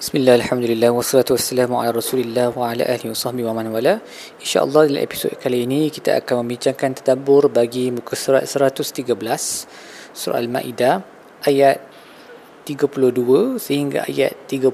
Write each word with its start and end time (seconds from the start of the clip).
Bismillah, 0.00 0.40
Alhamdulillah, 0.40 0.96
wassalatu 0.96 1.36
wassalamu 1.36 1.76
ala 1.76 1.92
rasulillah 1.92 2.56
wa 2.56 2.72
ala 2.72 2.88
ahli 2.88 3.12
wa 3.12 3.52
wa 3.52 3.52
man 3.52 3.68
wala. 3.68 4.00
InsyaAllah 4.40 4.88
dalam 4.88 5.04
episod 5.04 5.28
kali 5.36 5.68
ini 5.68 5.92
kita 5.92 6.16
akan 6.24 6.40
membincangkan 6.40 6.96
tadabur 6.96 7.52
bagi 7.52 7.92
muka 7.92 8.16
surat 8.16 8.48
113 8.48 9.12
Surah 10.16 10.40
Al-Ma'idah 10.40 11.04
ayat 11.44 11.84
32 12.64 13.60
sehingga 13.60 14.08
ayat 14.08 14.48
36 14.48 14.72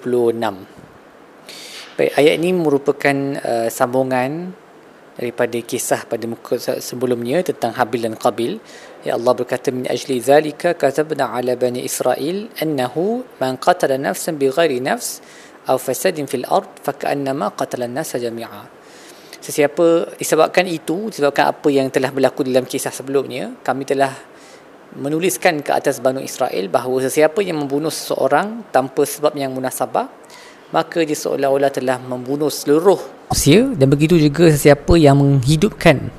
Baik, 1.99 2.13
ayat 2.23 2.35
ini 2.39 2.51
merupakan 2.55 3.17
uh, 3.43 3.67
sambungan 3.67 4.55
daripada 5.17 5.57
kisah 5.65 6.05
pada 6.05 6.25
muka 6.29 6.61
sebelumnya 6.61 7.41
tentang 7.41 7.73
Habil 7.73 8.05
dan 8.05 8.15
Qabil 8.15 8.61
Ya 9.07 9.15
Allah 9.15 9.39
berkata 9.39 9.71
min 9.71 9.87
ajli 9.87 10.19
zalika 10.19 10.75
katabna 10.75 11.31
ala 11.31 11.55
bani 11.55 11.87
Israel 11.87 12.51
annahu 12.59 13.23
man 13.39 13.55
qatala 13.55 13.95
nafsan 13.95 14.35
bighairi 14.35 14.83
nafs 14.83 15.23
aw 15.71 15.79
fasadin 15.79 16.27
fil 16.27 16.43
ard 16.43 16.67
fakannama 16.83 17.55
qatala 17.55 17.87
an-nas 17.87 18.19
jami'a. 18.19 18.67
Sesiapa 19.39 20.19
disebabkan 20.19 20.67
itu, 20.67 21.07
disebabkan 21.07 21.55
apa 21.55 21.69
yang 21.71 21.87
telah 21.87 22.11
berlaku 22.11 22.43
dalam 22.43 22.67
kisah 22.67 22.91
sebelumnya, 22.91 23.55
kami 23.63 23.87
telah 23.87 24.11
menuliskan 24.99 25.63
ke 25.63 25.71
atas 25.71 26.03
Bani 26.03 26.27
Israel 26.27 26.67
bahawa 26.67 27.07
sesiapa 27.07 27.47
yang 27.47 27.63
membunuh 27.63 27.95
seseorang 27.95 28.67
tanpa 28.75 29.07
sebab 29.07 29.39
yang 29.39 29.55
munasabah, 29.55 30.11
maka 30.75 30.99
dia 31.07 31.15
seolah-olah 31.15 31.71
telah 31.71 32.03
membunuh 32.03 32.51
seluruh 32.51 33.16
manusia 33.27 33.75
dan 33.75 33.87
begitu 33.91 34.15
juga 34.17 34.49
sesiapa 34.55 34.95
yang 34.95 35.19
menghidupkan 35.19 36.11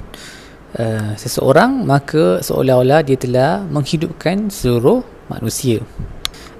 uh, 0.75 1.15
seseorang 1.15 1.87
maka 1.87 2.43
seolah-olah 2.43 2.99
dia 3.07 3.15
telah 3.15 3.63
menghidupkan 3.63 4.51
seluruh 4.51 5.03
manusia. 5.31 5.79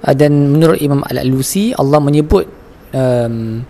Uh, 0.00 0.14
dan 0.16 0.32
menurut 0.48 0.80
Imam 0.80 1.04
Al-Alusi 1.04 1.76
Allah 1.76 2.00
menyebut 2.00 2.48
um, 2.96 3.60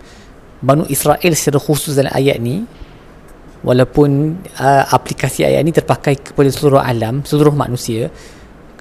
Banu 0.59 0.83
Israel 0.91 1.31
secara 1.35 1.59
khusus 1.59 1.95
dalam 1.95 2.11
ayat 2.11 2.39
ni 2.39 2.63
walaupun 3.63 4.39
uh, 4.59 4.83
aplikasi 4.91 5.43
ayat 5.43 5.63
ni 5.67 5.75
terpakai 5.75 6.15
kepada 6.31 6.47
seluruh 6.47 6.79
alam 6.79 7.27
seluruh 7.27 7.51
manusia 7.51 8.07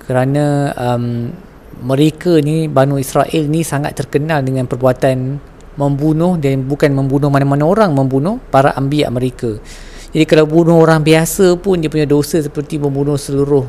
kerana 0.07 0.75
um, 0.79 1.35
mereka 1.83 2.39
ni 2.43 2.67
Banu 2.67 2.99
Israel 2.99 3.43
ni 3.47 3.63
sangat 3.63 3.95
terkenal 3.99 4.43
dengan 4.43 4.67
perbuatan 4.67 5.39
membunuh 5.79 6.35
dan 6.37 6.67
bukan 6.67 6.91
membunuh 6.91 7.31
mana-mana 7.31 7.63
orang 7.63 7.95
membunuh 7.95 8.43
para 8.51 8.75
ambiak 8.75 9.09
mereka 9.15 9.63
jadi 10.09 10.25
kalau 10.25 10.49
bunuh 10.49 10.81
orang 10.81 11.05
biasa 11.05 11.61
pun 11.61 11.85
dia 11.85 11.93
punya 11.93 12.09
dosa 12.09 12.41
seperti 12.41 12.81
membunuh 12.81 13.21
seluruh 13.21 13.69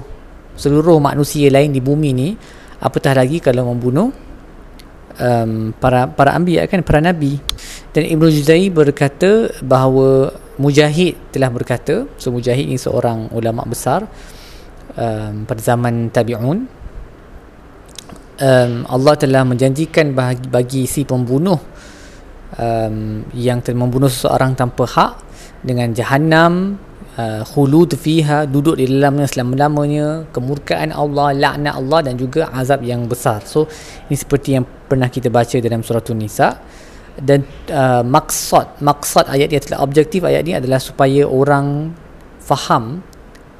seluruh 0.55 0.99
manusia 1.03 1.51
lain 1.51 1.75
di 1.75 1.83
bumi 1.83 2.09
ni. 2.15 2.29
Apatah 2.79 3.11
lagi 3.11 3.43
kalau 3.43 3.67
membunuh 3.75 4.07
um, 5.19 5.75
para 5.75 6.07
para 6.07 6.31
anbiya 6.31 6.63
kan 6.71 6.79
para 6.79 7.03
nabi. 7.03 7.35
Dan 7.91 8.07
Ibnu 8.07 8.31
Juzai 8.31 8.71
berkata 8.71 9.51
bahawa 9.59 10.31
Mujahid 10.59 11.35
telah 11.35 11.51
berkata, 11.51 12.07
so 12.15 12.31
Mujahid 12.31 12.71
ni 12.71 12.79
seorang 12.79 13.27
ulama 13.35 13.67
besar 13.67 14.07
um, 14.95 15.43
pada 15.43 15.59
zaman 15.59 16.07
tabi'un. 16.07 16.79
Um, 18.39 18.87
Allah 18.87 19.19
telah 19.19 19.43
menjanjikan 19.43 20.15
bagi, 20.15 20.47
bagi 20.47 20.83
si 20.87 21.03
pembunuh 21.03 21.59
um, 22.59 23.23
yang 23.31 23.63
telah 23.63 23.79
membunuh 23.79 24.11
seseorang 24.11 24.53
tanpa 24.59 24.83
hak 24.83 25.11
dengan 25.63 25.95
jahanam 25.95 26.75
uh, 27.15 27.41
khulud 27.47 27.95
fiha 27.95 28.43
duduk 28.45 28.75
di 28.75 28.85
dalamnya 28.91 29.27
selama-lamanya 29.31 30.27
kemurkaan 30.35 30.91
Allah 30.91 31.31
laknat 31.31 31.73
Allah 31.79 31.99
dan 32.11 32.13
juga 32.19 32.51
azab 32.51 32.83
yang 32.83 33.07
besar. 33.07 33.43
So 33.47 33.65
ini 34.11 34.15
seperti 34.19 34.59
yang 34.59 34.67
pernah 34.67 35.07
kita 35.07 35.31
baca 35.31 35.55
dalam 35.63 35.81
surah 35.81 36.03
Nisa 36.15 36.59
dan 37.19 37.43
uh, 37.71 38.03
maksud 38.03 38.79
maksud 38.79 39.27
ayat 39.27 39.51
ini 39.51 39.59
adalah 39.59 39.79
objektif 39.83 40.23
ayat 40.23 40.43
ini 40.47 40.55
adalah 40.55 40.79
supaya 40.79 41.27
orang 41.27 41.91
faham 42.39 43.03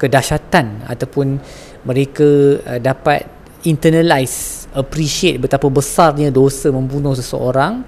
kedahsyatan 0.00 0.88
ataupun 0.88 1.36
mereka 1.84 2.56
uh, 2.64 2.80
dapat 2.80 3.28
internalize 3.68 4.64
appreciate 4.72 5.36
betapa 5.36 5.68
besarnya 5.68 6.32
dosa 6.32 6.72
membunuh 6.72 7.12
seseorang 7.12 7.84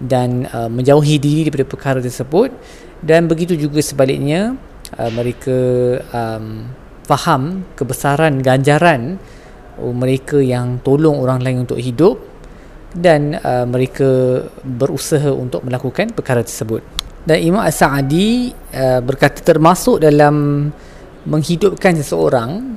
dan 0.00 0.48
uh, 0.50 0.66
menjauhi 0.70 1.16
diri 1.22 1.46
daripada 1.46 1.66
perkara 1.66 1.98
tersebut. 2.02 2.50
Dan 3.04 3.28
begitu 3.28 3.54
juga 3.54 3.84
sebaliknya 3.84 4.56
uh, 4.96 5.10
mereka 5.12 5.58
um, 6.10 6.68
faham 7.04 7.68
kebesaran 7.76 8.40
ganjaran 8.40 9.20
uh, 9.78 9.94
mereka 9.94 10.40
yang 10.40 10.80
tolong 10.80 11.20
orang 11.20 11.44
lain 11.44 11.68
untuk 11.68 11.78
hidup 11.78 12.16
dan 12.94 13.36
uh, 13.42 13.66
mereka 13.66 14.42
berusaha 14.62 15.34
untuk 15.34 15.66
melakukan 15.66 16.14
perkara 16.14 16.46
tersebut. 16.46 16.80
Dan 17.24 17.40
Imam 17.40 17.64
As-Sa'adi 17.64 18.52
uh, 18.52 19.00
berkata 19.02 19.40
termasuk 19.42 19.98
dalam 19.98 20.68
menghidupkan 21.24 21.96
seseorang 21.96 22.76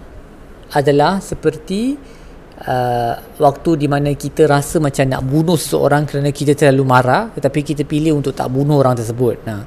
adalah 0.72 1.20
seperti 1.20 2.00
uh, 2.66 3.14
waktu 3.38 3.70
di 3.78 3.88
mana 3.92 4.14
kita 4.18 4.50
rasa 4.50 4.82
macam 4.82 5.06
nak 5.06 5.22
bunuh 5.22 5.60
seseorang 5.60 6.10
kerana 6.10 6.34
kita 6.34 6.58
terlalu 6.58 6.84
marah 6.88 7.30
tetapi 7.36 7.62
kita 7.62 7.84
pilih 7.86 8.18
untuk 8.18 8.34
tak 8.34 8.50
bunuh 8.50 8.82
orang 8.82 8.98
tersebut 8.98 9.38
nah 9.46 9.62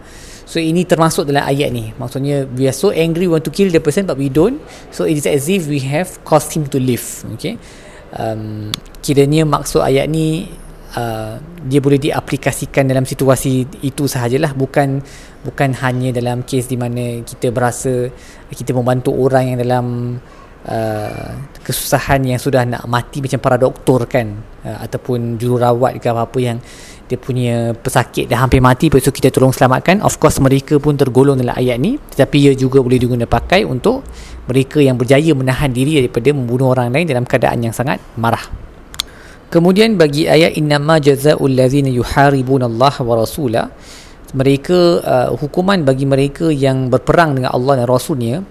So 0.51 0.59
ini 0.59 0.83
termasuk 0.83 1.31
dalam 1.31 1.47
ayat 1.47 1.71
ni. 1.71 1.95
Maksudnya 1.95 2.43
we 2.59 2.67
are 2.67 2.75
so 2.75 2.91
angry 2.91 3.31
we 3.31 3.39
want 3.39 3.47
to 3.47 3.55
kill 3.55 3.71
the 3.71 3.79
person 3.79 4.03
but 4.03 4.19
we 4.19 4.27
don't. 4.27 4.59
So 4.91 5.07
it 5.07 5.15
is 5.15 5.23
as 5.31 5.47
if 5.47 5.71
we 5.71 5.79
have 5.87 6.11
caused 6.27 6.51
him 6.51 6.67
to 6.75 6.83
live. 6.83 7.07
Okay. 7.39 7.55
Um, 8.11 8.75
kiranya 8.99 9.47
maksud 9.47 9.79
ayat 9.79 10.11
ni 10.11 10.51
uh, 10.99 11.39
dia 11.71 11.79
boleh 11.79 12.03
diaplikasikan 12.03 12.91
dalam 12.91 13.07
situasi 13.07 13.63
itu 13.87 14.11
sahajalah 14.11 14.51
bukan 14.59 14.99
bukan 15.47 15.71
hanya 15.79 16.11
dalam 16.11 16.43
kes 16.43 16.67
di 16.67 16.75
mana 16.75 17.23
kita 17.23 17.55
berasa 17.55 18.11
kita 18.51 18.75
membantu 18.75 19.15
orang 19.15 19.55
yang 19.55 19.59
dalam 19.63 19.87
uh, 20.67 21.39
kesusahan 21.65 22.21
yang 22.27 22.41
sudah 22.41 22.67
nak 22.67 22.85
mati 22.91 23.23
macam 23.23 23.39
para 23.41 23.57
doktor 23.57 24.05
kan 24.05 24.37
uh, 24.67 24.79
ataupun 24.85 25.41
jururawat 25.41 25.97
ke 26.03 26.09
apa-apa 26.11 26.39
yang 26.41 26.59
dia 27.11 27.19
punya 27.19 27.75
pesakit 27.75 28.31
dah 28.31 28.39
hampir 28.39 28.63
mati 28.63 28.87
lepas 28.87 29.03
tu 29.03 29.11
kita 29.11 29.35
tolong 29.35 29.51
selamatkan. 29.51 29.99
Of 30.03 30.23
course 30.23 30.39
mereka 30.39 30.79
pun 30.79 30.95
tergolong 30.95 31.39
dalam 31.39 31.59
ayat 31.59 31.79
ni 31.83 31.99
tetapi 31.99 32.51
ia 32.51 32.53
juga 32.55 32.79
boleh 32.79 33.03
digunakan 33.03 33.27
pakai 33.27 33.67
untuk 33.67 34.07
mereka 34.47 34.79
yang 34.79 34.95
berjaya 34.95 35.35
menahan 35.35 35.75
diri 35.75 35.99
daripada 35.99 36.31
membunuh 36.31 36.71
orang 36.71 36.95
lain 36.95 37.07
dalam 37.07 37.27
keadaan 37.27 37.67
yang 37.67 37.75
sangat 37.75 37.99
marah. 38.15 38.43
Kemudian 39.51 39.99
bagi 39.99 40.31
ayat 40.31 40.55
innama 40.55 41.03
jazaa'ul 41.03 41.59
ladzina 41.59 41.91
yuharibuna 41.91 42.71
Allah 42.71 42.95
wa 43.03 43.15
rasulah 43.19 43.67
mereka 44.31 45.03
uh, 45.03 45.29
hukuman 45.35 45.83
bagi 45.83 46.07
mereka 46.07 46.55
yang 46.55 46.87
berperang 46.87 47.35
dengan 47.35 47.51
Allah 47.51 47.83
dan 47.83 47.87
rasulnya 47.91 48.47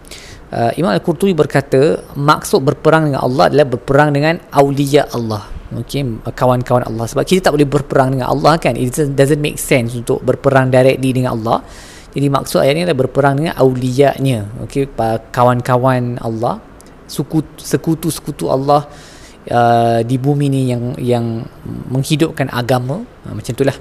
uh, 0.53 0.71
Imam 0.75 0.91
Al-Qurtubi 0.93 1.33
berkata 1.37 2.01
maksud 2.17 2.65
berperang 2.65 3.09
dengan 3.09 3.21
Allah 3.25 3.49
adalah 3.49 3.67
berperang 3.69 4.09
dengan 4.13 4.41
awliya 4.53 5.09
Allah. 5.13 5.45
Okay, 5.69 6.01
kawan-kawan 6.33 6.81
Allah. 6.89 7.05
Sebab 7.05 7.21
kita 7.29 7.49
tak 7.49 7.53
boleh 7.53 7.69
berperang 7.69 8.17
dengan 8.17 8.33
Allah 8.33 8.57
kan? 8.57 8.73
It 8.73 8.89
doesn't 9.13 9.37
make 9.37 9.61
sense 9.61 9.93
untuk 9.93 10.25
berperang 10.25 10.73
directly 10.73 11.13
dengan 11.13 11.37
Allah. 11.37 11.61
Jadi 12.09 12.25
maksud 12.25 12.65
ayat 12.65 12.73
ini 12.73 12.83
adalah 12.89 13.05
berperang 13.05 13.37
dengan 13.37 13.53
awliyanya 13.53 14.65
okay, 14.65 14.89
kawan-kawan 15.29 16.17
Allah 16.25 16.57
sekutu-sekutu 17.05 18.49
Allah 18.49 18.89
uh, 19.45 20.01
di 20.01 20.17
bumi 20.17 20.49
ni 20.49 20.73
yang 20.73 20.97
yang 20.97 21.45
menghidupkan 21.93 22.49
agama. 22.49 23.05
Uh, 23.29 23.33
macam 23.37 23.53
itulah 23.53 23.77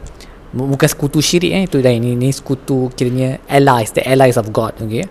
bukan 0.52 0.88
sekutu 0.92 1.24
syirik 1.24 1.52
eh. 1.56 1.62
Itu 1.64 1.80
dah 1.80 1.88
ini 1.88 2.12
ini 2.12 2.28
sekutu 2.28 2.92
kiranya 2.92 3.40
allies 3.48 3.96
the 3.96 4.04
allies 4.04 4.36
of 4.36 4.52
God. 4.52 4.76
Okay 4.76 5.08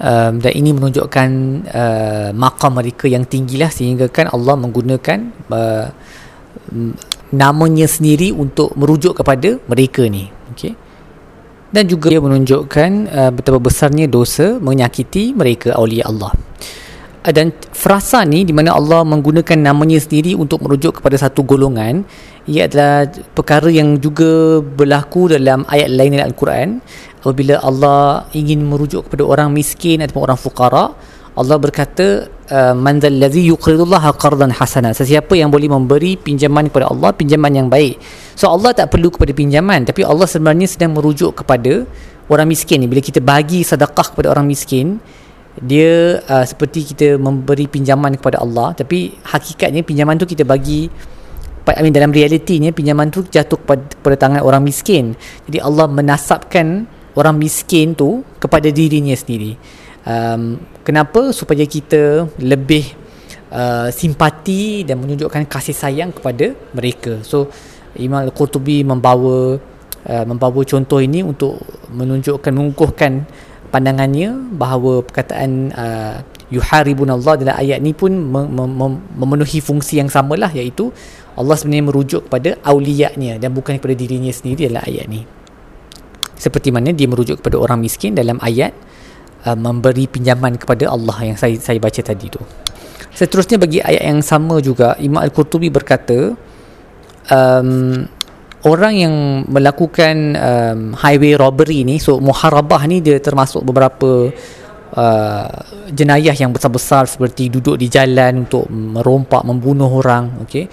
um, 0.00 0.32
dan 0.40 0.52
ini 0.56 0.72
menunjukkan 0.72 1.28
uh, 1.68 2.28
maqam 2.32 2.72
mereka 2.74 3.06
yang 3.06 3.28
tinggi 3.28 3.60
lah 3.60 3.68
sehingga 3.68 4.08
kan 4.08 4.32
Allah 4.32 4.56
menggunakan 4.56 5.18
uh, 5.52 5.86
namanya 7.30 7.86
sendiri 7.86 8.34
untuk 8.34 8.74
merujuk 8.74 9.20
kepada 9.20 9.60
mereka 9.68 10.08
ni. 10.08 10.32
Okey. 10.56 10.74
Dan 11.70 11.86
juga 11.86 12.10
dia 12.10 12.18
menunjukkan 12.18 12.90
uh, 13.06 13.30
betapa 13.30 13.62
besarnya 13.62 14.10
dosa 14.10 14.58
menyakiti 14.58 15.30
mereka 15.36 15.78
awliya 15.78 16.10
Allah. 16.10 16.34
Dan 17.20 17.52
frasa 17.76 18.24
ni 18.24 18.48
di 18.48 18.50
mana 18.56 18.72
Allah 18.72 19.04
menggunakan 19.04 19.60
namanya 19.60 20.00
sendiri 20.00 20.32
untuk 20.32 20.64
merujuk 20.64 20.98
kepada 20.98 21.20
satu 21.20 21.44
golongan 21.44 22.08
ia 22.48 22.64
adalah 22.64 23.04
perkara 23.36 23.68
yang 23.68 24.00
juga 24.00 24.58
berlaku 24.64 25.36
dalam 25.36 25.68
ayat 25.68 25.92
lain 25.92 26.16
dalam 26.16 26.32
Al-Quran 26.32 26.68
apabila 27.20 27.60
Allah 27.60 28.26
ingin 28.32 28.64
merujuk 28.64 29.08
kepada 29.08 29.24
orang 29.28 29.48
miskin 29.52 30.00
ataupun 30.00 30.22
orang 30.24 30.40
fuqara 30.40 30.84
Allah 31.38 31.56
berkata 31.62 32.26
uh, 32.50 32.74
man 32.74 32.98
allazi 32.98 33.46
yuqridullaha 33.48 34.12
qardan 34.18 34.50
hasana. 34.50 34.90
Sesiapa 34.90 35.38
yang 35.38 35.48
boleh 35.48 35.70
memberi 35.70 36.18
pinjaman 36.18 36.66
kepada 36.68 36.90
Allah 36.90 37.14
pinjaman 37.14 37.54
yang 37.54 37.68
baik. 37.70 38.02
So 38.34 38.50
Allah 38.50 38.74
tak 38.74 38.90
perlu 38.90 39.14
kepada 39.14 39.30
pinjaman 39.30 39.86
tapi 39.86 40.02
Allah 40.02 40.26
sebenarnya 40.26 40.66
sedang 40.66 40.92
merujuk 40.98 41.38
kepada 41.40 41.86
orang 42.26 42.50
miskin 42.50 42.82
ni. 42.82 42.90
Bila 42.90 42.98
kita 42.98 43.22
bagi 43.22 43.62
sedekah 43.62 44.10
kepada 44.10 44.34
orang 44.34 44.50
miskin 44.50 44.98
dia 45.62 46.18
uh, 46.26 46.44
seperti 46.44 46.92
kita 46.94 47.14
memberi 47.16 47.70
pinjaman 47.70 48.18
kepada 48.18 48.42
Allah 48.42 48.74
tapi 48.74 49.14
hakikatnya 49.22 49.86
pinjaman 49.86 50.18
tu 50.18 50.26
kita 50.26 50.42
bagi 50.42 50.90
I 51.70 51.86
mean, 51.86 51.94
dalam 51.94 52.10
realitinya 52.10 52.74
pinjaman 52.74 53.14
tu 53.14 53.22
jatuh 53.22 53.54
kepada, 53.62 53.84
kepada 53.94 54.16
tangan 54.18 54.40
orang 54.42 54.66
miskin. 54.66 55.14
Jadi 55.46 55.62
Allah 55.62 55.86
menasabkan 55.86 56.90
orang 57.14 57.36
miskin 57.38 57.94
tu 57.96 58.22
kepada 58.38 58.68
dirinya 58.70 59.14
sendiri. 59.14 59.58
Um, 60.06 60.58
kenapa? 60.86 61.34
Supaya 61.34 61.66
kita 61.66 62.30
lebih 62.40 62.96
uh, 63.52 63.88
simpati 63.92 64.86
dan 64.86 65.02
menunjukkan 65.02 65.46
kasih 65.46 65.76
sayang 65.76 66.10
kepada 66.14 66.54
mereka. 66.72 67.20
So 67.26 67.50
Imam 67.98 68.22
Al-Qurtubi 68.22 68.86
membawa 68.86 69.58
uh, 70.06 70.24
membawa 70.24 70.60
contoh 70.62 71.02
ini 71.02 71.26
untuk 71.26 71.58
menunjukkan 71.90 72.52
mengukuhkan 72.54 73.26
pandangannya 73.70 74.34
bahawa 74.54 75.02
perkataan 75.06 75.50
uh, 75.74 76.16
yuharibun 76.50 77.06
Allah 77.10 77.38
dalam 77.38 77.54
ayat 77.54 77.78
ni 77.78 77.94
pun 77.94 78.10
mem- 78.10 78.50
mem- 78.50 79.02
memenuhi 79.14 79.62
fungsi 79.62 80.02
yang 80.02 80.10
samalah 80.10 80.50
iaitu 80.50 80.90
Allah 81.38 81.54
sebenarnya 81.54 81.86
merujuk 81.86 82.26
kepada 82.26 82.58
awliyanya 82.66 83.38
dan 83.38 83.54
bukan 83.54 83.78
kepada 83.78 83.94
dirinya 83.94 84.34
sendiri 84.34 84.66
dalam 84.66 84.82
ayat 84.82 85.06
ni 85.06 85.22
seperti 86.40 86.72
mana 86.72 86.96
dia 86.96 87.04
merujuk 87.04 87.44
kepada 87.44 87.60
orang 87.60 87.84
miskin 87.84 88.16
dalam 88.16 88.40
ayat 88.40 88.72
uh, 89.44 89.52
memberi 89.52 90.08
pinjaman 90.08 90.56
kepada 90.56 90.88
Allah 90.88 91.16
yang 91.20 91.36
saya 91.36 91.60
saya 91.60 91.76
baca 91.76 92.00
tadi 92.00 92.32
tu. 92.32 92.40
Seterusnya 93.12 93.60
bagi 93.60 93.84
ayat 93.84 94.08
yang 94.08 94.24
sama 94.24 94.64
juga 94.64 94.96
Imam 94.96 95.20
Al-Qurtubi 95.20 95.68
berkata 95.68 96.32
um, 97.28 98.08
orang 98.64 98.94
yang 98.96 99.14
melakukan 99.48 100.16
um, 100.36 100.80
highway 100.96 101.36
robbery 101.36 101.84
ni 101.84 102.00
so 102.00 102.16
muharabah 102.20 102.84
ni 102.88 103.00
dia 103.00 103.20
termasuk 103.20 103.64
beberapa 103.64 104.28
uh, 104.94 105.48
jenayah 105.90 106.36
yang 106.36 106.52
besar-besar 106.52 107.08
seperti 107.08 107.48
duduk 107.48 107.80
di 107.80 107.88
jalan 107.88 108.48
untuk 108.48 108.68
merompak 108.68 109.42
membunuh 109.42 109.88
orang 109.88 110.44
okey 110.44 110.68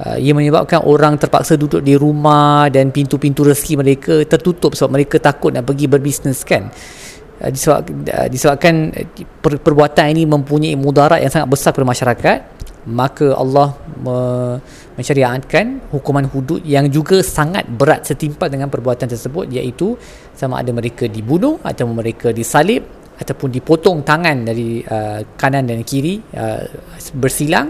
uh, 0.00 0.16
ia 0.16 0.32
menyebabkan 0.32 0.82
orang 0.84 1.20
terpaksa 1.20 1.60
duduk 1.60 1.84
di 1.84 1.94
rumah 1.94 2.66
dan 2.72 2.88
pintu-pintu 2.90 3.44
rezeki 3.44 3.74
mereka 3.76 4.14
tertutup 4.24 4.72
sebab 4.72 4.96
mereka 5.00 5.16
takut 5.20 5.52
nak 5.52 5.68
pergi 5.68 5.86
berbisnes 5.86 6.40
kan? 6.42 6.72
Uh, 7.40 7.52
uh, 7.52 8.28
disebabkan 8.28 8.92
per, 9.40 9.60
perbuatan 9.60 10.12
ini 10.12 10.24
mempunyai 10.28 10.76
mudarat 10.76 11.20
yang 11.20 11.32
sangat 11.32 11.48
besar 11.48 11.70
kepada 11.76 11.88
masyarakat. 11.88 12.38
Maka 12.80 13.36
Allah 13.36 13.76
me- 14.00 14.56
mensyariatkan 14.96 15.92
hukuman 15.92 16.28
hudud 16.28 16.60
yang 16.60 16.88
juga 16.92 17.24
sangat 17.24 17.64
berat 17.68 18.04
setimpal 18.04 18.52
dengan 18.52 18.68
perbuatan 18.68 19.08
tersebut 19.08 19.48
iaitu 19.48 19.96
sama 20.36 20.60
ada 20.60 20.72
mereka 20.76 21.08
dibunuh 21.08 21.56
atau 21.64 21.88
mereka 21.88 22.32
disalib 22.32 22.84
ataupun 23.16 23.48
dipotong 23.52 24.00
tangan 24.04 24.48
dari 24.48 24.80
uh, 24.84 25.20
kanan 25.36 25.68
dan 25.68 25.80
kiri 25.84 26.20
uh, 26.36 26.64
bersilang 27.16 27.68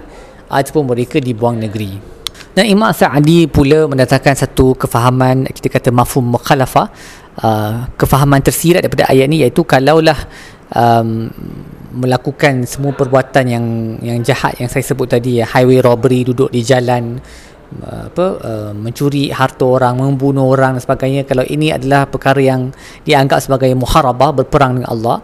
ataupun 0.50 0.90
mereka 0.90 1.18
dibuang 1.18 1.58
negeri 1.58 2.19
dan 2.50 2.64
Imam 2.66 2.90
Sa'adi 2.90 3.46
pula 3.46 3.86
mendatangkan 3.86 4.34
satu 4.34 4.74
kefahaman 4.74 5.46
kita 5.50 5.70
kata 5.70 5.88
mafhum 5.94 6.34
mukhalafah 6.34 6.90
uh, 7.42 7.86
kefahaman 7.94 8.42
tersirat 8.42 8.82
daripada 8.82 9.06
ayat 9.06 9.26
ni 9.30 9.46
iaitu 9.46 9.62
kalaulah 9.62 10.18
um, 10.74 11.30
melakukan 11.94 12.66
semua 12.66 12.94
perbuatan 12.94 13.44
yang 13.46 13.66
yang 14.02 14.18
jahat 14.22 14.58
yang 14.58 14.70
saya 14.70 14.82
sebut 14.82 15.10
tadi 15.10 15.42
ya 15.42 15.46
highway 15.46 15.82
robbery 15.82 16.26
duduk 16.26 16.50
di 16.50 16.62
jalan 16.62 17.18
apa 17.86 18.26
uh, 18.42 18.72
mencuri 18.74 19.30
harta 19.30 19.62
orang 19.62 20.02
membunuh 20.02 20.50
orang 20.50 20.74
dan 20.74 20.82
sebagainya 20.82 21.22
kalau 21.22 21.46
ini 21.46 21.70
adalah 21.70 22.10
perkara 22.10 22.42
yang 22.42 22.74
dianggap 23.06 23.38
sebagai 23.38 23.70
muharabah 23.78 24.42
berperang 24.42 24.82
dengan 24.82 24.90
Allah 24.90 25.22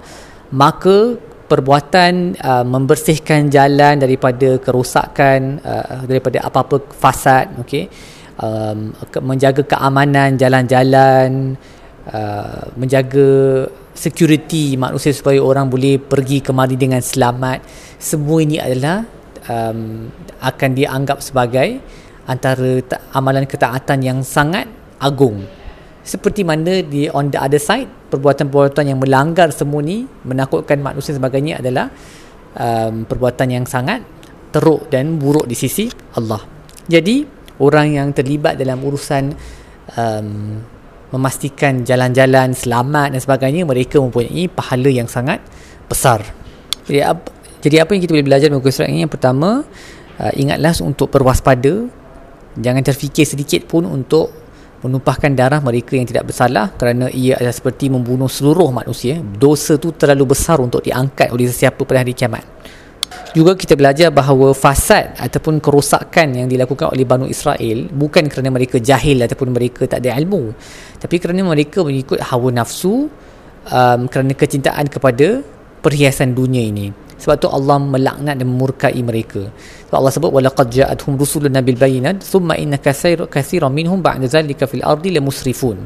maka 0.55 1.19
perbuatan 1.46 2.37
uh, 2.37 2.64
membersihkan 2.66 3.48
jalan 3.48 4.02
daripada 4.02 4.58
kerosakan 4.58 5.62
uh, 5.62 6.02
daripada 6.04 6.43
apa-apa 6.44 6.82
fasad 6.90 7.54
okey? 7.62 7.87
Um, 8.37 8.93
menjaga 9.25 9.64
keamanan 9.64 10.37
jalan-jalan 10.37 11.56
uh, 12.12 12.69
menjaga 12.76 13.64
security 13.96 14.76
manusia 14.76 15.08
supaya 15.16 15.40
orang 15.40 15.72
boleh 15.72 15.96
pergi 15.96 16.44
kemari 16.44 16.76
dengan 16.76 17.00
selamat. 17.00 17.64
Semua 17.96 18.44
ini 18.44 18.60
adalah 18.60 19.08
um, 19.48 20.12
akan 20.37 20.70
dianggap 20.76 21.25
sebagai 21.25 21.81
antara 22.28 22.84
ta- 22.84 23.02
amalan 23.16 23.48
ketaatan 23.48 23.98
yang 24.04 24.19
sangat 24.20 24.69
agung 25.00 25.46
seperti 26.06 26.47
mana 26.47 26.87
di 26.87 27.11
on 27.11 27.35
the 27.35 27.38
other 27.43 27.58
side 27.58 27.91
perbuatan-perbuatan 28.14 28.87
yang 28.87 29.03
melanggar 29.03 29.50
semua 29.50 29.82
ni 29.82 30.06
menakutkan 30.23 30.79
manusia 30.79 31.19
sebagainya 31.19 31.58
adalah 31.58 31.91
um, 32.55 33.03
perbuatan 33.03 33.50
yang 33.50 33.67
sangat 33.67 34.06
teruk 34.55 34.87
dan 34.87 35.19
buruk 35.19 35.50
di 35.50 35.58
sisi 35.58 35.91
Allah. 36.14 36.41
Jadi 36.87 37.26
orang 37.58 37.99
yang 37.99 38.08
terlibat 38.14 38.55
dalam 38.55 38.79
urusan 38.87 39.35
um, 39.99 40.62
memastikan 41.11 41.82
jalan-jalan 41.82 42.55
selamat 42.55 43.19
dan 43.19 43.20
sebagainya 43.20 43.62
mereka 43.67 43.99
mempunyai 43.99 44.47
pahala 44.47 44.91
yang 44.91 45.11
sangat 45.11 45.43
besar. 45.91 46.23
Jadi 46.87 47.03
apa, 47.03 47.26
jadi 47.58 47.82
apa 47.82 47.99
yang 47.99 48.00
kita 48.06 48.12
boleh 48.14 48.26
belajar 48.31 48.47
dari 48.47 48.70
surat 48.70 48.91
ini? 48.94 49.03
Yang 49.03 49.12
pertama 49.19 49.67
uh, 50.23 50.32
ingatlah 50.38 50.70
untuk 50.87 51.11
berwaspada. 51.11 51.91
Jangan 52.56 52.81
terfikir 52.81 53.29
sedikit 53.29 53.69
pun 53.69 53.85
untuk 53.85 54.45
menumpahkan 54.87 55.35
darah 55.35 55.61
mereka 55.61 55.99
yang 55.99 56.06
tidak 56.06 56.31
bersalah 56.31 56.73
kerana 56.79 57.11
ia 57.11 57.35
adalah 57.37 57.53
seperti 57.53 57.91
membunuh 57.91 58.31
seluruh 58.31 58.71
manusia. 58.71 59.19
Dosa 59.19 59.77
tu 59.77 59.91
terlalu 59.93 60.33
besar 60.33 60.62
untuk 60.62 60.81
diangkat 60.87 61.35
oleh 61.35 61.50
sesiapa 61.50 61.83
pada 61.83 62.06
hari 62.06 62.15
kiamat. 62.15 62.47
Juga 63.37 63.53
kita 63.53 63.77
belajar 63.77 64.09
bahawa 64.09 64.56
fasad 64.56 65.12
ataupun 65.21 65.61
kerosakan 65.61 66.41
yang 66.41 66.49
dilakukan 66.49 66.88
oleh 66.88 67.05
Banu 67.05 67.29
Israel 67.29 67.85
bukan 67.93 68.33
kerana 68.33 68.49
mereka 68.49 68.81
jahil 68.81 69.21
ataupun 69.21 69.53
mereka 69.53 69.85
tak 69.85 70.00
ada 70.00 70.17
ilmu 70.17 70.56
tapi 70.97 71.21
kerana 71.21 71.44
mereka 71.44 71.85
mengikut 71.85 72.17
hawa 72.25 72.49
nafsu 72.49 73.12
um, 73.69 74.00
kerana 74.09 74.32
kecintaan 74.32 74.89
kepada 74.89 75.44
perhiasan 75.85 76.32
dunia 76.32 76.65
ini 76.65 77.06
sebab 77.23 77.37
tu 77.43 77.49
Allah 77.49 77.77
melaknat 77.81 78.35
dan 78.41 78.47
memurkai 78.47 79.01
mereka 79.01 79.49
sebab 79.89 79.97
Allah 80.01 80.13
sebut 80.17 80.31
walaqad 80.37 80.69
ja'atuhum 80.69 81.15
rusuluna 81.23 81.61
bil 81.65 81.79
bayinat 81.81 82.21
thumma 82.21 82.55
inna 82.61 82.79
katsiran 82.81 83.73
minhum 83.73 84.05
ba'da 84.05 84.29
zalika 84.29 84.69
fil 84.71 84.85
ardi 84.85 85.15
lamusrifun 85.17 85.79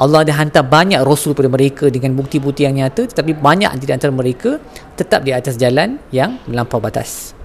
Allah 0.00 0.24
dah 0.24 0.36
hantar 0.40 0.64
banyak 0.64 1.00
rasul 1.04 1.36
kepada 1.36 1.52
mereka 1.52 1.92
dengan 1.92 2.16
bukti-bukti 2.16 2.64
yang 2.64 2.80
nyata 2.80 3.04
tetapi 3.04 3.36
banyak 3.36 3.76
di 3.76 3.84
antara 3.92 4.08
mereka 4.08 4.56
tetap 4.96 5.20
di 5.28 5.32
atas 5.36 5.60
jalan 5.60 6.00
yang 6.08 6.40
melampau 6.48 6.80
batas. 6.80 7.36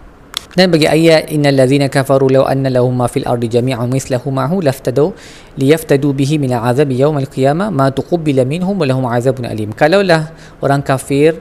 Dan 0.56 0.72
bagi 0.72 0.88
ayat 0.88 1.36
innal 1.36 1.52
ladzina 1.52 1.92
kafaru 1.92 2.32
law 2.32 2.48
anna 2.48 2.72
lahum 2.72 2.96
ma 2.96 3.12
fil 3.12 3.28
ardi 3.28 3.52
jami'an 3.52 3.92
mislahu 3.92 4.32
ma'hu 4.32 4.64
laftadu 4.64 5.12
liyaftadu 5.60 6.16
bihi 6.16 6.40
min 6.40 6.56
al'azab 6.56 6.96
yawm 6.96 7.20
al-qiyamah 7.20 7.68
ma 7.76 7.92
tuqbila 7.92 8.48
minhum 8.48 8.72
wa 8.80 8.88
lahum 8.88 9.04
'adzabun 9.04 9.52
alim. 9.52 9.76
Kalaulah 9.76 10.32
orang 10.64 10.80
kafir 10.80 11.36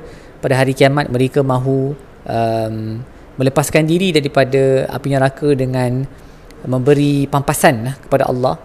pada 0.44 0.60
hari 0.60 0.76
kiamat 0.76 1.08
mereka 1.08 1.40
mahu 1.40 1.96
um, 2.28 3.00
melepaskan 3.40 3.88
diri 3.88 4.12
daripada 4.12 4.84
api 4.92 5.08
neraka 5.08 5.48
dengan 5.56 6.04
memberi 6.68 7.24
pampasan 7.24 7.96
kepada 8.04 8.28
Allah. 8.28 8.60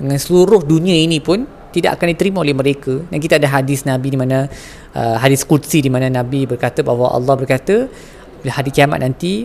Dengan 0.00 0.16
seluruh 0.16 0.64
dunia 0.64 0.96
ini 0.96 1.20
pun 1.20 1.44
tidak 1.68 2.00
akan 2.00 2.16
diterima 2.16 2.40
oleh 2.40 2.56
mereka. 2.56 3.04
Dan 3.12 3.20
kita 3.20 3.36
ada 3.36 3.60
hadis 3.60 3.84
Nabi 3.84 4.16
di 4.16 4.16
mana 4.16 4.48
uh, 4.96 5.16
hadis 5.20 5.44
kudsi 5.44 5.84
di 5.84 5.92
mana 5.92 6.08
Nabi 6.08 6.48
berkata 6.48 6.80
bahawa 6.80 7.12
Allah 7.12 7.36
berkata 7.36 7.92
di 8.40 8.48
hari 8.48 8.72
kiamat 8.72 9.04
nanti 9.04 9.44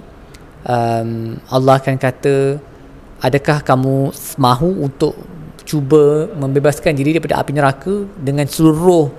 um, 0.63 1.36
Allah 1.52 1.84
akan 1.84 2.00
kata 2.00 2.63
adakah 3.20 3.60
kamu 3.60 4.16
mahu 4.40 4.70
untuk 4.88 5.20
cuba 5.68 6.32
membebaskan 6.32 6.96
diri 6.96 7.20
daripada 7.20 7.44
api 7.44 7.52
neraka 7.52 8.08
dengan 8.20 8.48
seluruh 8.48 9.12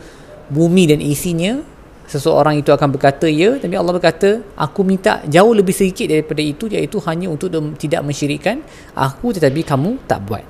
bumi 0.48 0.92
dan 0.92 1.00
isinya 1.00 1.73
seseorang 2.04 2.60
itu 2.60 2.68
akan 2.68 2.88
berkata 2.92 3.24
ya 3.28 3.56
tapi 3.56 3.74
Allah 3.80 3.96
berkata 3.96 4.44
aku 4.56 4.84
minta 4.84 5.24
jauh 5.24 5.56
lebih 5.56 5.72
sedikit 5.72 6.12
daripada 6.12 6.44
itu 6.44 6.68
iaitu 6.68 7.00
hanya 7.08 7.32
untuk 7.32 7.48
tidak 7.80 8.04
mensyirikkan 8.04 8.60
aku 8.92 9.32
tetapi 9.32 9.64
kamu 9.64 9.96
tak 10.04 10.20
buat 10.24 10.44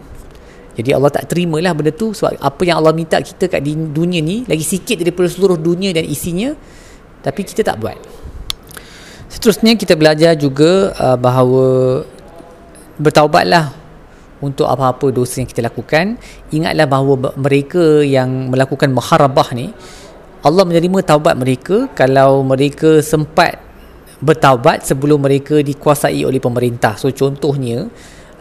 jadi 0.75 0.99
Allah 0.99 1.11
tak 1.15 1.31
terimalah 1.31 1.71
benda 1.71 1.95
tu 1.95 2.11
sebab 2.11 2.35
apa 2.43 2.63
yang 2.67 2.83
Allah 2.83 2.91
minta 2.91 3.23
kita 3.23 3.47
kat 3.47 3.63
dunia 3.95 4.19
ni 4.19 4.43
lagi 4.51 4.67
sikit 4.67 4.99
daripada 4.99 5.31
seluruh 5.31 5.55
dunia 5.55 5.95
dan 5.95 6.03
isinya 6.03 6.59
tapi 7.25 7.41
kita 7.41 7.65
tak 7.65 7.81
buat. 7.81 7.97
Seterusnya 9.33 9.81
kita 9.81 9.97
belajar 9.97 10.37
juga 10.37 10.93
uh, 10.93 11.17
bahawa 11.17 11.67
bertaubatlah 13.01 13.73
untuk 14.45 14.69
apa-apa 14.69 15.09
dosa 15.09 15.41
yang 15.41 15.49
kita 15.49 15.65
lakukan. 15.65 16.21
Ingatlah 16.53 16.85
bahawa 16.85 17.33
mereka 17.39 18.05
yang 18.05 18.53
melakukan 18.53 18.93
muharabah 18.93 19.57
ni 19.57 19.73
Allah 20.45 20.65
menerima 20.69 21.01
taubat 21.01 21.41
mereka 21.41 21.89
kalau 21.97 22.45
mereka 22.45 23.01
sempat 23.01 23.57
bertaubat 24.21 24.85
sebelum 24.85 25.25
mereka 25.25 25.65
dikuasai 25.65 26.21
oleh 26.29 26.37
pemerintah. 26.37 27.01
So 27.01 27.09
contohnya 27.09 27.89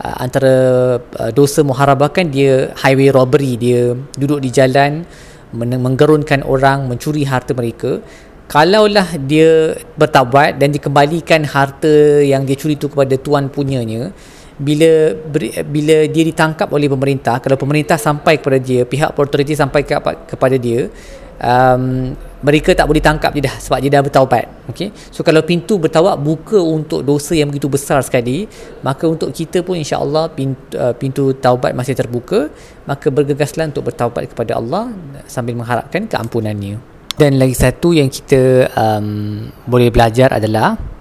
uh, 0.03 0.15
antara 0.19 0.55
uh, 0.99 1.31
dosa 1.31 1.63
muharabah 1.63 2.11
kan 2.11 2.27
dia 2.27 2.75
highway 2.75 3.07
robbery 3.07 3.55
dia 3.55 3.95
duduk 4.19 4.43
di 4.43 4.51
jalan 4.51 5.07
menggerunkan 5.53 6.41
orang 6.43 6.89
mencuri 6.89 7.23
harta 7.29 7.53
mereka 7.53 8.01
kalaulah 8.49 9.05
dia 9.21 9.77
bertaubat 9.95 10.57
dan 10.57 10.73
dikembalikan 10.73 11.45
harta 11.45 12.19
yang 12.25 12.43
dia 12.43 12.57
curi 12.57 12.75
itu 12.75 12.89
kepada 12.89 13.15
tuan 13.21 13.47
punyanya 13.47 14.09
bila 14.57 15.17
bila 15.65 16.05
dia 16.05 16.23
ditangkap 16.29 16.69
oleh 16.69 16.85
pemerintah 16.85 17.41
kalau 17.41 17.57
pemerintah 17.57 17.97
sampai 17.97 18.37
kepada 18.37 18.61
dia 18.61 18.85
pihak 18.85 19.17
otoriti 19.17 19.57
sampai 19.57 19.81
ke, 19.81 19.97
kepada 20.29 20.55
dia 20.61 20.93
um, 21.41 22.13
mereka 22.43 22.75
tak 22.75 22.85
boleh 22.85 23.01
tangkap 23.01 23.33
dia 23.33 23.49
dah 23.49 23.55
sebab 23.57 23.79
dia 23.81 23.89
dah 23.89 24.03
bertaubat 24.05 24.45
okay? 24.69 24.93
so 25.09 25.25
kalau 25.25 25.41
pintu 25.41 25.81
bertaubat 25.81 26.21
buka 26.21 26.59
untuk 26.61 27.01
dosa 27.01 27.33
yang 27.33 27.49
begitu 27.49 27.65
besar 27.65 28.05
sekali 28.05 28.45
maka 28.85 29.09
untuk 29.09 29.33
kita 29.33 29.65
pun 29.65 29.79
insyaAllah 29.79 30.29
pintu, 30.29 30.77
uh, 30.77 30.93
pintu 30.93 31.33
taubat 31.33 31.73
masih 31.73 31.97
terbuka 31.97 32.53
maka 32.85 33.09
bergegaslah 33.09 33.73
untuk 33.73 33.89
bertaubat 33.89 34.29
kepada 34.29 34.59
Allah 34.59 34.93
sambil 35.25 35.57
mengharapkan 35.57 36.05
keampunannya 36.05 36.77
dan 37.17 37.37
lagi 37.37 37.53
satu 37.53 37.93
yang 37.93 38.09
kita 38.09 38.69
um, 38.73 39.49
boleh 39.69 39.93
belajar 39.93 40.33
adalah 40.33 40.92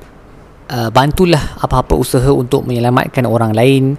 uh, 0.70 0.90
bantulah 0.92 1.58
apa-apa 1.58 1.96
usaha 1.96 2.30
untuk 2.30 2.68
menyelamatkan 2.68 3.26
orang 3.26 3.56
lain. 3.56 3.96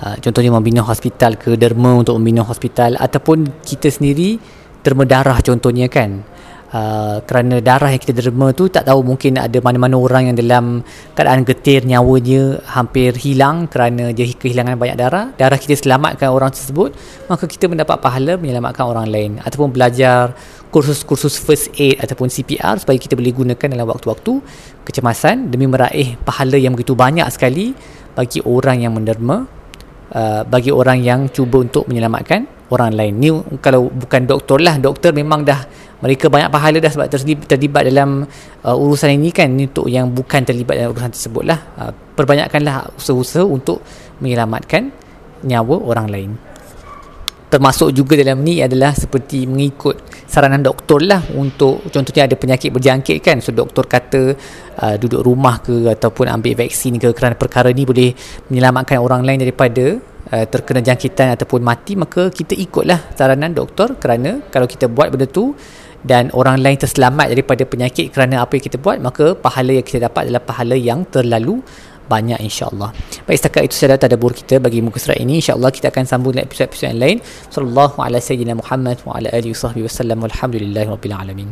Uh, 0.00 0.16
contohnya 0.18 0.48
membina 0.48 0.80
hospital 0.80 1.36
ke 1.36 1.60
derma 1.60 1.92
untuk 2.00 2.16
membina 2.16 2.40
hospital 2.40 2.96
ataupun 2.96 3.60
kita 3.60 3.92
sendiri 3.92 4.40
derma 4.80 5.04
darah 5.04 5.36
contohnya 5.44 5.92
kan 5.92 6.24
Uh, 6.70 7.18
kerana 7.26 7.58
darah 7.58 7.90
yang 7.90 7.98
kita 7.98 8.14
derma 8.14 8.54
tu 8.54 8.70
tak 8.70 8.86
tahu 8.86 9.02
mungkin 9.02 9.42
ada 9.42 9.58
mana-mana 9.58 9.98
orang 9.98 10.30
yang 10.30 10.36
dalam 10.38 10.86
keadaan 11.18 11.42
getir 11.42 11.82
nyawanya 11.82 12.62
hampir 12.62 13.10
hilang 13.18 13.66
kerana 13.66 14.14
dia 14.14 14.30
kehilangan 14.30 14.78
banyak 14.78 14.94
darah. 14.94 15.34
Darah 15.34 15.58
kita 15.58 15.74
selamatkan 15.74 16.30
orang 16.30 16.54
tersebut 16.54 16.94
maka 17.26 17.50
kita 17.50 17.66
mendapat 17.66 17.98
pahala 17.98 18.38
menyelamatkan 18.38 18.86
orang 18.86 19.10
lain. 19.10 19.42
Ataupun 19.42 19.74
belajar 19.74 20.30
kursus-kursus 20.70 21.42
first 21.42 21.74
aid 21.74 21.98
ataupun 21.98 22.30
CPR 22.30 22.78
supaya 22.78 22.94
kita 22.94 23.18
boleh 23.18 23.34
gunakan 23.34 23.66
dalam 23.74 23.90
waktu-waktu 23.90 24.32
kecemasan 24.86 25.50
demi 25.50 25.66
meraih 25.66 26.14
pahala 26.22 26.54
yang 26.54 26.78
begitu 26.78 26.94
banyak 26.94 27.26
sekali 27.34 27.74
bagi 28.14 28.38
orang 28.46 28.86
yang 28.86 28.94
menderma 28.94 29.42
uh, 30.14 30.42
bagi 30.46 30.70
orang 30.70 31.02
yang 31.02 31.26
cuba 31.34 31.66
untuk 31.66 31.90
menyelamatkan 31.90 32.59
orang 32.70 32.94
lain. 32.94 33.12
Ni 33.18 33.28
kalau 33.58 33.90
bukan 33.90 34.24
doktor 34.24 34.62
lah 34.62 34.78
doktor 34.78 35.10
memang 35.10 35.42
dah 35.42 35.66
mereka 36.00 36.32
banyak 36.32 36.48
pahala 36.48 36.78
dah 36.80 36.88
sebab 36.88 37.06
terlibat, 37.44 37.84
dalam 37.84 38.24
uh, 38.64 38.76
urusan 38.76 39.12
ini 39.20 39.28
kan. 39.34 39.52
Ini 39.52 39.68
untuk 39.68 39.86
yang 39.90 40.08
bukan 40.08 40.48
terlibat 40.48 40.80
dalam 40.80 40.96
urusan 40.96 41.12
tersebut 41.12 41.44
lah. 41.44 41.58
Uh, 41.76 41.92
perbanyakkanlah 42.16 42.96
usaha-usaha 42.96 43.44
untuk 43.44 43.84
menyelamatkan 44.24 44.88
nyawa 45.44 45.76
orang 45.76 46.08
lain. 46.08 46.30
Termasuk 47.50 47.90
juga 47.90 48.14
dalam 48.14 48.46
ni 48.46 48.62
adalah 48.62 48.94
seperti 48.94 49.42
mengikut 49.42 50.24
saranan 50.30 50.62
doktor 50.62 51.02
lah. 51.02 51.20
Untuk 51.34 51.82
contohnya 51.90 52.30
ada 52.30 52.38
penyakit 52.38 52.70
berjangkit 52.70 53.18
kan. 53.20 53.42
So 53.44 53.52
doktor 53.52 53.84
kata 53.84 54.38
uh, 54.80 54.94
duduk 54.96 55.20
rumah 55.20 55.60
ke 55.60 55.84
ataupun 55.90 56.30
ambil 56.30 56.64
vaksin 56.64 56.96
ke 56.96 57.10
kerana 57.12 57.36
perkara 57.36 57.74
ni 57.74 57.84
boleh 57.84 58.14
menyelamatkan 58.48 59.02
orang 59.02 59.26
lain 59.26 59.42
daripada 59.42 60.00
uh, 60.34 60.46
terkena 60.52 60.80
jangkitan 60.88 61.34
ataupun 61.36 61.60
mati 61.60 61.94
maka 61.98 62.30
kita 62.30 62.54
ikutlah 62.54 63.12
saranan 63.18 63.52
doktor 63.52 63.98
kerana 64.02 64.40
kalau 64.54 64.66
kita 64.70 64.86
buat 64.86 65.10
benda 65.12 65.26
tu 65.26 65.54
dan 66.00 66.32
orang 66.32 66.56
lain 66.64 66.80
terselamat 66.80 67.28
daripada 67.28 67.62
penyakit 67.68 68.08
kerana 68.14 68.40
apa 68.40 68.56
yang 68.56 68.64
kita 68.72 68.78
buat 68.80 68.98
maka 69.04 69.36
pahala 69.36 69.76
yang 69.76 69.84
kita 69.84 70.08
dapat 70.08 70.28
adalah 70.28 70.42
pahala 70.50 70.76
yang 70.78 71.04
terlalu 71.04 71.60
banyak 72.10 72.42
insyaAllah. 72.42 72.90
Baik 73.22 73.38
setakat 73.38 73.62
itu 73.70 73.74
sahaja 73.78 73.96
tadabur 74.02 74.34
kita 74.34 74.58
bagi 74.58 74.82
muka 74.82 74.98
surat 74.98 75.18
ini. 75.22 75.38
insyaAllah 75.38 75.70
kita 75.70 75.94
akan 75.94 76.04
sambung 76.10 76.34
dengan 76.34 76.50
episod-episod 76.50 76.90
yang 76.90 76.98
lain. 76.98 77.16
Sallallahu 77.54 78.02
ala 78.02 78.18
sayyidina 78.18 78.58
Muhammad 78.58 78.98
wa 79.06 79.14
ala 79.14 79.30
alihi 79.30 79.54
wa 79.54 79.60
sahbihi 79.62 79.86
walhamdulillahi 79.86 80.88
rabbil 80.90 81.14
alamin 81.14 81.48